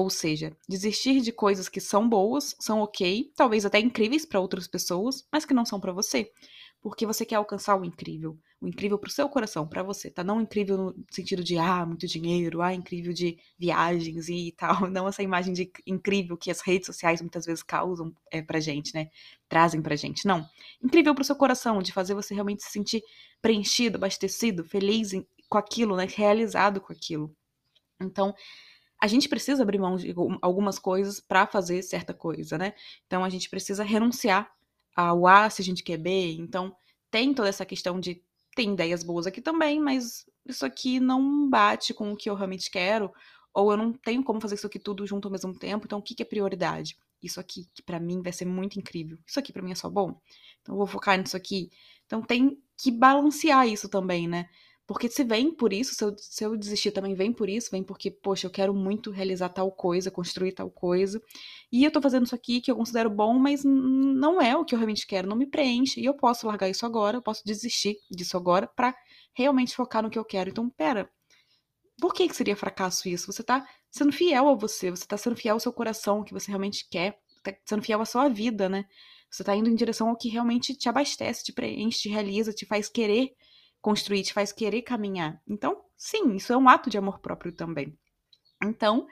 Ou 0.00 0.08
seja, 0.08 0.56
desistir 0.66 1.20
de 1.20 1.30
coisas 1.30 1.68
que 1.68 1.80
são 1.80 2.08
boas, 2.08 2.56
são 2.58 2.80
ok, 2.80 3.30
talvez 3.36 3.66
até 3.66 3.78
incríveis 3.78 4.24
para 4.24 4.40
outras 4.40 4.66
pessoas, 4.66 5.26
mas 5.30 5.44
que 5.44 5.52
não 5.52 5.66
são 5.66 5.78
para 5.78 5.92
você 5.92 6.30
porque 6.80 7.04
você 7.04 7.26
quer 7.26 7.34
alcançar 7.34 7.76
o 7.76 7.84
incrível. 7.84 8.38
O 8.60 8.66
incrível 8.66 8.98
pro 8.98 9.10
seu 9.10 9.28
coração, 9.28 9.68
para 9.68 9.82
você, 9.82 10.10
tá? 10.10 10.24
Não 10.24 10.40
incrível 10.40 10.76
no 10.76 11.04
sentido 11.10 11.44
de, 11.44 11.58
ah, 11.58 11.84
muito 11.84 12.06
dinheiro, 12.06 12.62
ah, 12.62 12.72
incrível 12.72 13.12
de 13.12 13.38
viagens 13.58 14.28
e 14.28 14.52
tal. 14.56 14.70
Não 14.90 15.06
essa 15.06 15.22
imagem 15.22 15.52
de 15.52 15.70
incrível 15.86 16.36
que 16.36 16.50
as 16.50 16.60
redes 16.60 16.86
sociais 16.86 17.20
muitas 17.20 17.44
vezes 17.44 17.62
causam 17.62 18.14
é, 18.30 18.40
pra 18.40 18.60
gente, 18.60 18.94
né? 18.94 19.08
Trazem 19.48 19.82
pra 19.82 19.96
gente. 19.96 20.26
Não. 20.26 20.46
Incrível 20.82 21.14
pro 21.14 21.24
seu 21.24 21.36
coração, 21.36 21.82
de 21.82 21.92
fazer 21.92 22.14
você 22.14 22.34
realmente 22.34 22.62
se 22.62 22.70
sentir 22.70 23.02
preenchido, 23.42 23.96
abastecido, 23.96 24.64
feliz 24.64 25.10
com 25.48 25.58
aquilo, 25.58 25.96
né? 25.96 26.06
Realizado 26.10 26.80
com 26.80 26.92
aquilo. 26.92 27.30
Então, 28.00 28.34
a 29.00 29.06
gente 29.06 29.28
precisa 29.28 29.62
abrir 29.62 29.78
mão 29.78 29.96
de 29.96 30.14
algumas 30.42 30.78
coisas 30.78 31.20
para 31.20 31.46
fazer 31.46 31.82
certa 31.82 32.12
coisa, 32.12 32.58
né? 32.58 32.74
Então 33.06 33.24
a 33.24 33.30
gente 33.30 33.48
precisa 33.48 33.82
renunciar 33.82 34.50
ao 34.94 35.26
A 35.26 35.48
se 35.48 35.62
a 35.62 35.64
gente 35.64 35.82
quer 35.82 35.96
B. 35.96 36.32
Então, 36.38 36.74
tem 37.10 37.32
toda 37.32 37.48
essa 37.48 37.64
questão 37.64 37.98
de 37.98 38.22
tem 38.54 38.72
ideias 38.72 39.02
boas 39.02 39.26
aqui 39.26 39.40
também, 39.40 39.80
mas 39.80 40.26
isso 40.46 40.66
aqui 40.66 41.00
não 41.00 41.48
bate 41.48 41.94
com 41.94 42.12
o 42.12 42.16
que 42.16 42.28
eu 42.28 42.34
realmente 42.34 42.70
quero, 42.70 43.10
ou 43.54 43.70
eu 43.70 43.76
não 43.76 43.92
tenho 43.92 44.22
como 44.22 44.40
fazer 44.40 44.56
isso 44.56 44.66
aqui 44.66 44.78
tudo 44.78 45.06
junto 45.06 45.28
ao 45.28 45.32
mesmo 45.32 45.56
tempo, 45.56 45.86
então 45.86 45.98
o 45.98 46.02
que, 46.02 46.14
que 46.14 46.22
é 46.22 46.26
prioridade? 46.26 46.96
Isso 47.22 47.38
aqui, 47.38 47.68
que 47.74 47.82
para 47.82 48.00
mim 48.00 48.22
vai 48.22 48.32
ser 48.32 48.44
muito 48.46 48.78
incrível. 48.78 49.18
Isso 49.26 49.38
aqui 49.38 49.52
para 49.52 49.62
mim 49.62 49.72
é 49.72 49.74
só 49.74 49.88
bom. 49.88 50.20
Então 50.60 50.74
eu 50.74 50.78
vou 50.78 50.86
focar 50.86 51.18
nisso 51.18 51.36
aqui. 51.36 51.70
Então 52.06 52.22
tem 52.22 52.58
que 52.76 52.90
balancear 52.90 53.68
isso 53.68 53.88
também, 53.88 54.26
né? 54.26 54.48
Porque 54.90 55.08
se 55.08 55.22
vem 55.22 55.54
por 55.54 55.72
isso, 55.72 55.94
se 55.94 56.02
eu, 56.02 56.12
se 56.18 56.44
eu 56.44 56.56
desistir 56.56 56.90
também 56.90 57.14
vem 57.14 57.32
por 57.32 57.48
isso, 57.48 57.70
vem 57.70 57.80
porque, 57.80 58.10
poxa, 58.10 58.48
eu 58.48 58.50
quero 58.50 58.74
muito 58.74 59.12
realizar 59.12 59.48
tal 59.48 59.70
coisa, 59.70 60.10
construir 60.10 60.50
tal 60.50 60.68
coisa. 60.68 61.22
E 61.70 61.84
eu 61.84 61.92
tô 61.92 62.02
fazendo 62.02 62.26
isso 62.26 62.34
aqui 62.34 62.60
que 62.60 62.72
eu 62.72 62.74
considero 62.74 63.08
bom, 63.08 63.38
mas 63.38 63.62
não 63.62 64.42
é 64.42 64.56
o 64.56 64.64
que 64.64 64.74
eu 64.74 64.80
realmente 64.80 65.06
quero, 65.06 65.28
não 65.28 65.36
me 65.36 65.46
preenche. 65.46 66.00
E 66.00 66.04
eu 66.04 66.14
posso 66.14 66.44
largar 66.44 66.68
isso 66.68 66.84
agora, 66.84 67.18
eu 67.18 67.22
posso 67.22 67.44
desistir 67.44 67.98
disso 68.10 68.36
agora 68.36 68.66
para 68.66 68.92
realmente 69.32 69.76
focar 69.76 70.02
no 70.02 70.10
que 70.10 70.18
eu 70.18 70.24
quero. 70.24 70.50
Então, 70.50 70.68
pera, 70.68 71.08
por 72.00 72.12
que, 72.12 72.26
que 72.26 72.34
seria 72.34 72.56
fracasso 72.56 73.08
isso? 73.08 73.32
Você 73.32 73.44
tá 73.44 73.64
sendo 73.92 74.10
fiel 74.10 74.48
a 74.48 74.56
você, 74.56 74.90
você 74.90 75.06
tá 75.06 75.16
sendo 75.16 75.36
fiel 75.36 75.54
ao 75.54 75.60
seu 75.60 75.72
coração, 75.72 76.16
ao 76.16 76.24
que 76.24 76.32
você 76.32 76.48
realmente 76.48 76.88
quer, 76.90 77.16
tá 77.44 77.54
sendo 77.64 77.84
fiel 77.84 78.00
à 78.00 78.04
sua 78.04 78.28
vida, 78.28 78.68
né? 78.68 78.86
Você 79.30 79.44
tá 79.44 79.54
indo 79.54 79.70
em 79.70 79.74
direção 79.76 80.08
ao 80.08 80.16
que 80.16 80.28
realmente 80.28 80.74
te 80.74 80.88
abastece, 80.88 81.44
te 81.44 81.52
preenche, 81.52 82.00
te 82.00 82.08
realiza, 82.08 82.52
te 82.52 82.66
faz 82.66 82.88
querer 82.88 83.36
construir, 83.80 84.22
te 84.22 84.32
faz 84.32 84.52
querer 84.52 84.82
caminhar. 84.82 85.40
Então, 85.48 85.82
sim, 85.96 86.34
isso 86.34 86.52
é 86.52 86.56
um 86.56 86.68
ato 86.68 86.90
de 86.90 86.98
amor 86.98 87.18
próprio 87.20 87.52
também. 87.52 87.96
Então, 88.62 89.06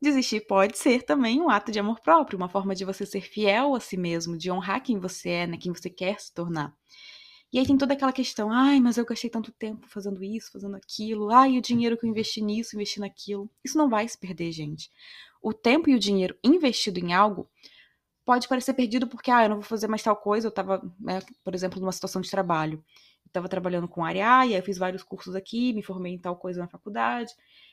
desistir 0.00 0.46
pode 0.46 0.78
ser 0.78 1.02
também 1.02 1.40
um 1.40 1.50
ato 1.50 1.72
de 1.72 1.78
amor 1.80 2.00
próprio, 2.00 2.36
uma 2.36 2.48
forma 2.48 2.74
de 2.74 2.84
você 2.84 3.06
ser 3.06 3.22
fiel 3.22 3.74
a 3.74 3.80
si 3.80 3.96
mesmo, 3.96 4.36
de 4.38 4.50
honrar 4.50 4.82
quem 4.82 4.98
você 4.98 5.30
é, 5.30 5.46
né, 5.46 5.56
quem 5.58 5.72
você 5.72 5.90
quer 5.90 6.20
se 6.20 6.32
tornar. 6.34 6.74
E 7.52 7.58
aí 7.58 7.66
tem 7.66 7.78
toda 7.78 7.94
aquela 7.94 8.12
questão, 8.12 8.50
ai, 8.50 8.80
mas 8.80 8.98
eu 8.98 9.04
gastei 9.04 9.30
tanto 9.30 9.52
tempo 9.52 9.86
fazendo 9.88 10.24
isso, 10.24 10.50
fazendo 10.50 10.74
aquilo, 10.76 11.30
ai, 11.30 11.56
o 11.56 11.62
dinheiro 11.62 11.96
que 11.96 12.04
eu 12.04 12.10
investi 12.10 12.42
nisso, 12.42 12.74
investi 12.74 12.98
naquilo. 12.98 13.48
Isso 13.64 13.78
não 13.78 13.88
vai 13.88 14.08
se 14.08 14.18
perder, 14.18 14.50
gente. 14.50 14.90
O 15.40 15.52
tempo 15.52 15.88
e 15.88 15.94
o 15.94 15.98
dinheiro 15.98 16.36
investido 16.42 16.98
em 16.98 17.12
algo 17.14 17.48
pode 18.24 18.48
parecer 18.48 18.74
perdido 18.74 19.06
porque, 19.06 19.30
ah, 19.30 19.44
eu 19.44 19.50
não 19.50 19.56
vou 19.56 19.64
fazer 19.64 19.86
mais 19.86 20.02
tal 20.02 20.16
coisa, 20.16 20.48
eu 20.48 20.50
tava, 20.50 20.82
né, 20.98 21.20
por 21.44 21.54
exemplo, 21.54 21.80
numa 21.80 21.92
situação 21.92 22.20
de 22.20 22.30
trabalho. 22.30 22.82
Eu 23.34 23.40
tava 23.40 23.48
trabalhando 23.48 23.88
com 23.88 24.04
área 24.04 24.38
A, 24.38 24.46
e 24.46 24.50
aí 24.50 24.60
eu 24.60 24.62
fiz 24.62 24.78
vários 24.78 25.02
cursos 25.02 25.34
aqui, 25.34 25.72
me 25.72 25.82
formei 25.82 26.14
em 26.14 26.18
tal 26.18 26.36
coisa 26.36 26.60
na 26.60 26.68
faculdade, 26.68 27.32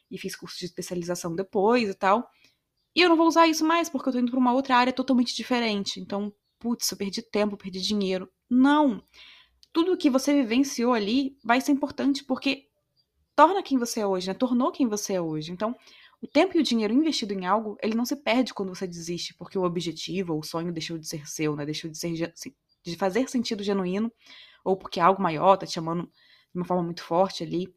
e 0.10 0.18
fiz 0.18 0.36
curso 0.36 0.58
de 0.58 0.66
especialização 0.66 1.36
depois 1.36 1.88
e 1.88 1.94
tal. 1.94 2.28
E 2.96 3.02
eu 3.02 3.08
não 3.08 3.16
vou 3.16 3.28
usar 3.28 3.48
isso 3.48 3.64
mais 3.64 3.88
porque 3.88 4.10
eu 4.10 4.14
tô 4.14 4.20
indo 4.20 4.32
para 4.32 4.40
uma 4.40 4.54
outra 4.54 4.76
área 4.76 4.92
totalmente 4.92 5.36
diferente. 5.36 6.00
Então, 6.00 6.34
putz, 6.60 6.90
eu 6.92 6.98
perdi 6.98 7.22
tempo, 7.22 7.56
perdi 7.56 7.80
dinheiro. 7.80 8.28
Não. 8.50 9.04
Tudo 9.72 9.96
que 9.96 10.10
você 10.10 10.34
vivenciou 10.34 10.94
ali 10.94 11.38
vai 11.44 11.62
ser 11.62 11.72
importante 11.72 12.24
porque 12.24 12.68
torna 13.36 13.64
quem 13.64 13.78
você 13.78 14.02
é 14.02 14.08
hoje, 14.08 14.28
né? 14.28 14.34
Tornou 14.34 14.72
quem 14.72 14.88
você 14.88 15.14
é 15.14 15.22
hoje. 15.22 15.52
Então, 15.52 15.76
o 16.22 16.28
tempo 16.28 16.58
e 16.58 16.60
o 16.60 16.64
dinheiro 16.64 16.94
investido 16.94 17.34
em 17.34 17.46
algo, 17.46 17.78
ele 17.82 17.96
não 17.96 18.06
se 18.06 18.16
perde 18.16 18.54
quando 18.54 18.76
você 18.76 18.86
desiste, 18.86 19.34
porque 19.36 19.58
o 19.58 19.64
objetivo 19.64 20.34
ou 20.34 20.40
o 20.40 20.44
sonho 20.44 20.74
deixou 20.74 20.98
de 20.98 21.08
ser 21.08 21.28
seu, 21.28 21.56
né? 21.56 21.66
Deixou 21.66 21.90
de 21.90 21.98
ser 21.98 22.10
de 22.84 22.96
fazer 22.96 23.30
sentido 23.30 23.64
genuíno, 23.64 24.12
ou 24.64 24.78
porque 24.78 25.00
algo 25.00 25.22
maior 25.22 25.58
tá 25.58 25.66
te 25.66 25.74
chamando 25.74 26.04
de 26.04 26.60
uma 26.60 26.66
forma 26.66 26.84
muito 26.84 27.04
forte 27.04 27.44
ali. 27.44 27.68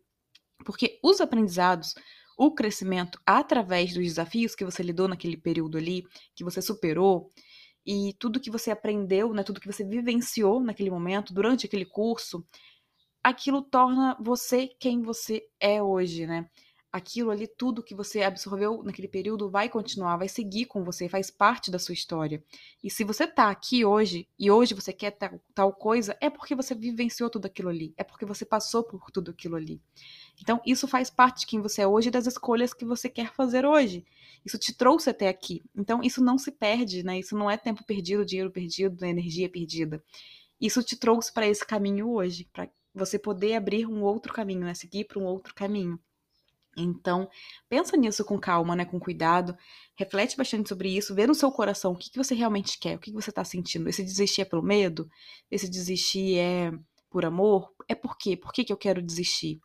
Porque 0.65 0.99
os 1.03 1.21
aprendizados, 1.21 1.95
o 2.39 2.55
crescimento 2.55 3.21
através 3.27 3.95
dos 3.95 4.05
desafios 4.05 4.55
que 4.55 4.65
você 4.65 4.83
lidou 4.83 5.09
naquele 5.09 5.37
período 5.37 5.79
ali, 5.79 6.05
que 6.35 6.45
você 6.45 6.63
superou, 6.63 7.31
e 7.87 8.15
tudo 8.19 8.41
que 8.41 8.51
você 8.51 8.71
aprendeu, 8.71 9.33
né, 9.35 9.43
tudo 9.43 9.61
que 9.61 9.71
você 9.71 9.85
vivenciou 9.85 10.61
naquele 10.61 10.91
momento, 10.91 11.35
durante 11.35 11.67
aquele 11.67 11.85
curso, 11.85 12.45
aquilo 13.23 13.63
torna 13.63 14.17
você 14.21 14.69
quem 14.81 15.03
você 15.03 15.43
é 15.61 15.83
hoje, 15.83 16.27
né? 16.27 16.49
Aquilo 16.95 17.33
ali, 17.33 17.49
tudo 17.49 17.83
que 17.83 17.93
você 17.93 18.23
absorveu 18.23 18.81
naquele 18.85 19.09
período 19.09 19.51
vai 19.51 19.69
continuar, 19.69 20.17
vai 20.17 20.29
seguir 20.29 20.67
com 20.67 20.85
você, 20.85 21.09
faz 21.09 21.29
parte 21.29 21.69
da 21.69 21.77
sua 21.77 21.93
história. 21.93 22.41
E 22.85 22.89
se 22.89 23.03
você 23.03 23.27
tá 23.27 23.51
aqui 23.51 23.85
hoje 23.85 24.29
e 24.39 24.49
hoje 24.49 24.75
você 24.75 24.93
quer 24.93 25.11
tal, 25.11 25.41
tal 25.53 25.73
coisa, 25.73 26.17
é 26.21 26.31
porque 26.31 26.55
você 26.55 26.73
vivenciou 26.73 27.29
tudo 27.29 27.47
aquilo 27.47 27.69
ali, 27.69 27.93
é 27.97 28.05
porque 28.05 28.25
você 28.25 28.45
passou 28.45 28.85
por 28.85 29.11
tudo 29.11 29.33
aquilo 29.33 29.57
ali. 29.57 29.83
Então, 30.41 30.61
isso 30.65 30.87
faz 30.87 31.11
parte 31.11 31.41
de 31.41 31.47
quem 31.49 31.61
você 31.61 31.83
é 31.83 31.87
hoje 31.89 32.11
e 32.11 32.13
das 32.13 32.29
escolhas 32.29 32.73
que 32.73 32.85
você 32.85 33.09
quer 33.09 33.35
fazer 33.35 33.67
hoje. 33.67 34.07
Isso 34.45 34.57
te 34.57 34.73
trouxe 34.73 35.11
até 35.11 35.27
aqui. 35.27 35.65
Então, 35.75 36.01
isso 36.01 36.23
não 36.23 36.39
se 36.39 36.53
perde, 36.53 37.03
né? 37.03 37.19
Isso 37.19 37.37
não 37.37 37.51
é 37.51 37.57
tempo 37.57 37.83
perdido, 37.85 38.25
dinheiro 38.25 38.53
perdido, 38.53 39.05
energia 39.05 39.49
perdida. 39.49 40.01
Isso 40.61 40.81
te 40.81 40.95
trouxe 40.95 41.33
para 41.33 41.49
esse 41.49 41.67
caminho 41.67 42.09
hoje, 42.09 42.49
para 42.53 42.71
você 42.95 43.19
poder 43.19 43.57
abrir 43.57 43.85
um 43.85 44.01
outro 44.01 44.33
caminho, 44.33 44.61
né? 44.61 44.75
Seguir 44.75 45.07
para 45.07 45.19
um 45.19 45.25
outro 45.25 45.53
caminho. 45.53 45.99
Então, 46.77 47.29
pensa 47.69 47.97
nisso 47.97 48.25
com 48.25 48.39
calma, 48.39 48.75
né? 48.75 48.85
Com 48.85 48.99
cuidado. 48.99 49.57
Reflete 49.97 50.37
bastante 50.37 50.69
sobre 50.69 50.97
isso. 50.97 51.15
Vê 51.15 51.27
no 51.27 51.35
seu 51.35 51.51
coração 51.51 51.93
o 51.93 51.97
que, 51.97 52.11
que 52.11 52.19
você 52.19 52.35
realmente 52.35 52.79
quer, 52.79 52.97
o 52.97 52.99
que, 52.99 53.11
que 53.11 53.17
você 53.17 53.31
está 53.31 53.45
sentindo. 53.45 53.89
Esse 53.89 54.03
desistir 54.03 54.43
é 54.43 54.45
pelo 54.45 54.63
medo? 54.63 55.09
Esse 55.51 55.69
desistir 55.69 56.39
é 56.39 56.73
por 57.11 57.25
amor? 57.25 57.73
É 57.89 57.95
por 57.95 58.19
quê? 58.19 58.37
Por 58.37 58.53
que, 58.53 58.65
que 58.65 58.73
eu 58.73 58.77
quero 58.77 59.01
desistir? 59.01 59.61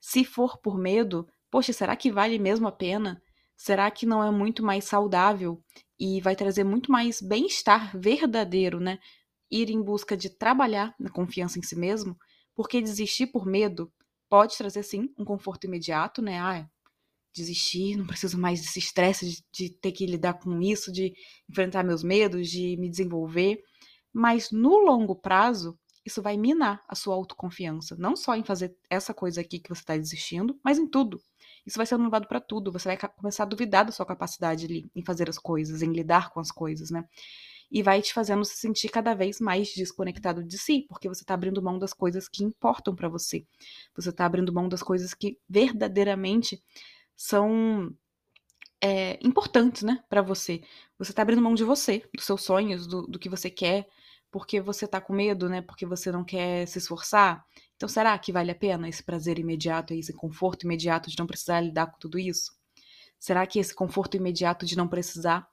Se 0.00 0.24
for 0.24 0.58
por 0.58 0.78
medo, 0.78 1.26
poxa, 1.50 1.72
será 1.72 1.96
que 1.96 2.12
vale 2.12 2.38
mesmo 2.38 2.68
a 2.68 2.72
pena? 2.72 3.20
Será 3.56 3.90
que 3.90 4.06
não 4.06 4.22
é 4.22 4.30
muito 4.30 4.62
mais 4.62 4.84
saudável 4.84 5.60
e 5.98 6.20
vai 6.20 6.36
trazer 6.36 6.62
muito 6.62 6.92
mais 6.92 7.20
bem-estar 7.20 7.98
verdadeiro, 7.98 8.78
né? 8.78 8.98
Ir 9.50 9.70
em 9.70 9.82
busca 9.82 10.16
de 10.16 10.28
trabalhar 10.28 10.94
na 11.00 11.10
confiança 11.10 11.58
em 11.58 11.62
si 11.62 11.74
mesmo, 11.74 12.16
porque 12.54 12.80
desistir 12.80 13.28
por 13.28 13.46
medo 13.46 13.90
pode 14.28 14.56
trazer 14.56 14.82
sim 14.82 15.12
um 15.18 15.24
conforto 15.24 15.66
imediato, 15.66 16.22
né? 16.22 16.38
Ah, 16.38 16.68
desistir, 17.34 17.96
não 17.96 18.06
preciso 18.06 18.38
mais 18.38 18.60
desse 18.60 18.78
estresse 18.78 19.28
de, 19.28 19.44
de 19.52 19.70
ter 19.70 19.92
que 19.92 20.06
lidar 20.06 20.34
com 20.34 20.60
isso, 20.62 20.90
de 20.90 21.12
enfrentar 21.48 21.84
meus 21.84 22.02
medos, 22.02 22.48
de 22.48 22.76
me 22.78 22.88
desenvolver. 22.88 23.62
Mas 24.12 24.50
no 24.50 24.78
longo 24.78 25.14
prazo, 25.14 25.78
isso 26.04 26.22
vai 26.22 26.36
minar 26.36 26.80
a 26.88 26.94
sua 26.94 27.14
autoconfiança. 27.14 27.96
Não 27.98 28.16
só 28.16 28.34
em 28.34 28.44
fazer 28.44 28.74
essa 28.88 29.12
coisa 29.12 29.40
aqui 29.40 29.58
que 29.58 29.68
você 29.68 29.80
está 29.80 29.96
desistindo, 29.96 30.58
mas 30.64 30.78
em 30.78 30.86
tudo. 30.86 31.20
Isso 31.66 31.76
vai 31.76 31.84
ser 31.84 31.96
levado 31.96 32.28
para 32.28 32.40
tudo. 32.40 32.72
Você 32.72 32.88
vai 32.88 32.96
começar 32.96 33.42
a 33.42 33.46
duvidar 33.46 33.84
da 33.84 33.90
sua 33.92 34.06
capacidade 34.06 34.66
ali 34.66 34.90
em 34.94 35.04
fazer 35.04 35.28
as 35.28 35.36
coisas, 35.36 35.82
em 35.82 35.92
lidar 35.92 36.30
com 36.30 36.38
as 36.40 36.50
coisas, 36.50 36.90
né? 36.90 37.04
E 37.70 37.82
vai 37.82 38.00
te 38.00 38.14
fazendo 38.14 38.44
se 38.44 38.56
sentir 38.56 38.88
cada 38.88 39.14
vez 39.14 39.40
mais 39.40 39.74
desconectado 39.74 40.42
de 40.44 40.58
si, 40.58 40.86
porque 40.88 41.08
você 41.08 41.22
está 41.22 41.34
abrindo 41.34 41.62
mão 41.62 41.78
das 41.78 41.92
coisas 41.92 42.28
que 42.28 42.44
importam 42.44 42.94
para 42.94 43.08
você. 43.08 43.44
Você 43.94 44.10
está 44.10 44.24
abrindo 44.24 44.52
mão 44.52 44.68
das 44.68 44.82
coisas 44.82 45.14
que 45.14 45.38
verdadeiramente 45.48 46.62
são 47.16 47.92
é, 48.80 49.18
importantes, 49.26 49.82
né, 49.82 50.02
para 50.08 50.22
você. 50.22 50.62
Você 50.98 51.12
está 51.12 51.22
abrindo 51.22 51.42
mão 51.42 51.54
de 51.54 51.64
você, 51.64 52.02
dos 52.14 52.24
seus 52.24 52.42
sonhos, 52.42 52.86
do, 52.86 53.02
do 53.06 53.18
que 53.18 53.28
você 53.28 53.50
quer, 53.50 53.88
porque 54.30 54.60
você 54.60 54.86
tá 54.86 55.00
com 55.00 55.12
medo, 55.12 55.48
né? 55.48 55.62
Porque 55.62 55.86
você 55.86 56.12
não 56.12 56.24
quer 56.24 56.66
se 56.66 56.78
esforçar. 56.78 57.44
Então, 57.76 57.88
será 57.88 58.18
que 58.18 58.32
vale 58.32 58.50
a 58.50 58.54
pena 58.54 58.88
esse 58.88 59.02
prazer 59.02 59.38
imediato, 59.38 59.94
esse 59.94 60.12
conforto 60.12 60.64
imediato 60.64 61.10
de 61.10 61.18
não 61.18 61.26
precisar 61.26 61.60
lidar 61.60 61.86
com 61.86 61.98
tudo 61.98 62.18
isso? 62.18 62.52
Será 63.18 63.46
que 63.46 63.58
esse 63.58 63.74
conforto 63.74 64.16
imediato 64.16 64.66
de 64.66 64.76
não 64.76 64.88
precisar 64.88 65.48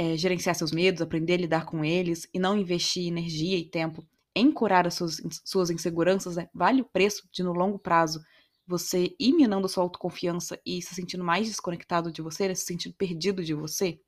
é, 0.00 0.16
gerenciar 0.16 0.54
seus 0.54 0.72
medos, 0.72 1.02
aprender 1.02 1.34
a 1.34 1.36
lidar 1.36 1.66
com 1.66 1.84
eles 1.84 2.26
e 2.32 2.38
não 2.38 2.56
investir 2.56 3.06
energia 3.06 3.58
e 3.58 3.68
tempo 3.68 4.02
em 4.34 4.50
curar 4.50 4.86
as 4.86 4.94
suas, 4.94 5.20
suas 5.44 5.68
inseguranças, 5.68 6.36
né? 6.36 6.48
vale 6.54 6.80
o 6.80 6.86
preço 6.86 7.28
de, 7.30 7.42
no 7.42 7.52
longo 7.52 7.78
prazo, 7.78 8.18
você 8.66 9.14
ir 9.20 9.34
minando 9.34 9.68
sua 9.68 9.82
autoconfiança 9.82 10.58
e 10.64 10.80
se 10.80 10.94
sentindo 10.94 11.22
mais 11.22 11.48
desconectado 11.48 12.10
de 12.10 12.22
você, 12.22 12.48
né? 12.48 12.54
se 12.54 12.64
sentindo 12.64 12.94
perdido 12.94 13.44
de 13.44 13.52
você? 13.52 14.00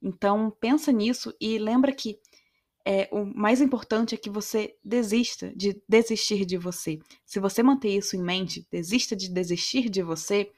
Então, 0.00 0.50
pensa 0.58 0.90
nisso 0.90 1.34
e 1.38 1.58
lembra 1.58 1.92
que 1.92 2.18
é, 2.82 3.06
o 3.12 3.26
mais 3.26 3.60
importante 3.60 4.14
é 4.14 4.18
que 4.18 4.30
você 4.30 4.74
desista 4.82 5.52
de 5.54 5.78
desistir 5.86 6.46
de 6.46 6.56
você. 6.56 6.98
Se 7.26 7.38
você 7.38 7.62
manter 7.62 7.98
isso 7.98 8.16
em 8.16 8.22
mente, 8.22 8.66
desista 8.72 9.14
de 9.14 9.28
desistir 9.28 9.90
de 9.90 10.02
você, 10.02 10.50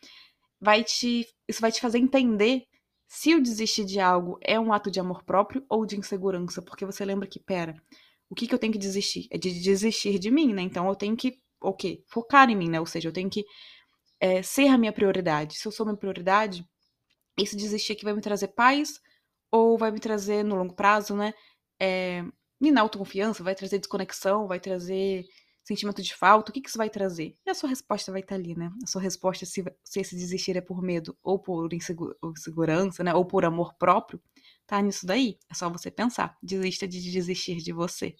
vai 0.60 0.84
te, 0.84 1.26
isso 1.48 1.60
vai 1.60 1.72
te 1.72 1.80
fazer 1.80 1.98
entender 1.98 2.68
se 3.06 3.34
o 3.34 3.42
desistir 3.42 3.84
de 3.84 4.00
algo 4.00 4.38
é 4.42 4.58
um 4.58 4.72
ato 4.72 4.90
de 4.90 5.00
amor 5.00 5.24
próprio 5.24 5.64
ou 5.68 5.86
de 5.86 5.96
insegurança, 5.98 6.62
porque 6.62 6.84
você 6.84 7.04
lembra 7.04 7.28
que, 7.28 7.38
pera, 7.38 7.74
o 8.28 8.34
que, 8.34 8.46
que 8.46 8.54
eu 8.54 8.58
tenho 8.58 8.72
que 8.72 8.78
desistir? 8.78 9.26
É 9.30 9.38
de 9.38 9.52
desistir 9.60 10.18
de 10.18 10.30
mim, 10.30 10.52
né? 10.52 10.62
Então 10.62 10.88
eu 10.88 10.94
tenho 10.96 11.16
que, 11.16 11.38
o 11.60 11.72
quê? 11.72 12.02
Focar 12.08 12.50
em 12.50 12.56
mim, 12.56 12.68
né? 12.68 12.80
Ou 12.80 12.86
seja, 12.86 13.08
eu 13.08 13.12
tenho 13.12 13.30
que 13.30 13.44
é, 14.20 14.42
ser 14.42 14.68
a 14.68 14.78
minha 14.78 14.92
prioridade. 14.92 15.56
Se 15.56 15.66
eu 15.66 15.72
sou 15.72 15.86
minha 15.86 15.96
prioridade, 15.96 16.66
esse 17.38 17.56
desistir 17.56 17.92
aqui 17.92 18.04
vai 18.04 18.14
me 18.14 18.20
trazer 18.20 18.48
paz 18.48 19.00
ou 19.50 19.78
vai 19.78 19.90
me 19.90 20.00
trazer 20.00 20.42
no 20.44 20.56
longo 20.56 20.74
prazo, 20.74 21.14
né? 21.14 21.32
é, 21.80 22.24
minar 22.60 22.82
autoconfiança, 22.82 23.42
vai 23.42 23.54
trazer 23.54 23.78
desconexão, 23.78 24.46
vai 24.46 24.60
trazer 24.60 25.24
sentimento 25.64 26.02
de 26.02 26.14
falta, 26.14 26.50
o 26.50 26.54
que, 26.54 26.60
que 26.60 26.68
isso 26.68 26.78
vai 26.78 26.90
trazer? 26.90 27.36
E 27.44 27.50
a 27.50 27.54
sua 27.54 27.68
resposta 27.68 28.12
vai 28.12 28.20
estar 28.20 28.34
ali, 28.34 28.54
né? 28.54 28.70
A 28.82 28.86
sua 28.86 29.00
resposta, 29.00 29.46
se, 29.46 29.64
se 29.82 30.00
esse 30.00 30.14
desistir 30.14 30.56
é 30.56 30.60
por 30.60 30.82
medo 30.82 31.16
ou 31.22 31.38
por 31.38 31.72
insegurança, 31.72 33.02
né? 33.02 33.14
Ou 33.14 33.24
por 33.24 33.44
amor 33.44 33.74
próprio, 33.74 34.20
tá 34.66 34.80
nisso 34.80 35.06
daí. 35.06 35.38
É 35.50 35.54
só 35.54 35.70
você 35.70 35.90
pensar. 35.90 36.36
Desista 36.42 36.86
de 36.86 37.00
desistir 37.10 37.56
de 37.56 37.72
você. 37.72 38.14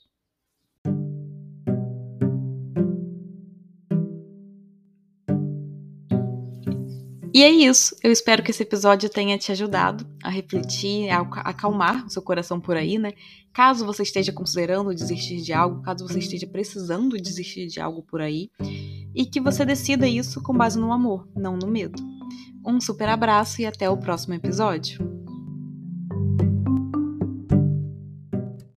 E 7.35 7.43
é 7.43 7.51
isso. 7.51 7.97
Eu 8.01 8.13
espero 8.13 8.45
que 8.45 8.53
esse 8.53 8.63
episódio 8.63 9.11
tenha 9.11 9.37
te 9.37 9.51
ajudado 9.51 10.07
a 10.23 10.31
refletir, 10.31 11.11
a 11.11 11.19
acalmar 11.19 12.07
o 12.07 12.09
seu 12.09 12.23
coração 12.23 12.61
por 12.61 12.77
aí, 12.77 12.97
né? 12.97 13.13
Caso 13.53 13.85
você 13.85 14.05
esteja 14.05 14.33
considerando 14.33 14.95
desistir 14.95 15.43
de 15.43 15.53
algo, 15.53 15.83
caso 15.83 16.07
você 16.07 16.21
esteja 16.21 16.47
precisando 16.47 17.17
desistir 17.17 17.67
de 17.67 17.81
algo 17.81 18.03
por 18.03 18.21
aí, 18.21 18.51
e 19.13 19.27
que 19.27 19.41
você 19.41 19.65
decida 19.65 20.07
isso 20.07 20.41
com 20.41 20.57
base 20.57 20.79
no 20.79 20.93
amor, 20.93 21.29
não 21.35 21.57
no 21.57 21.67
medo. 21.67 22.01
Um 22.65 22.81
super 22.81 23.09
abraço 23.09 23.61
e 23.61 23.67
até 23.67 23.91
o 23.91 23.97
próximo 23.97 24.35
episódio. 24.35 25.14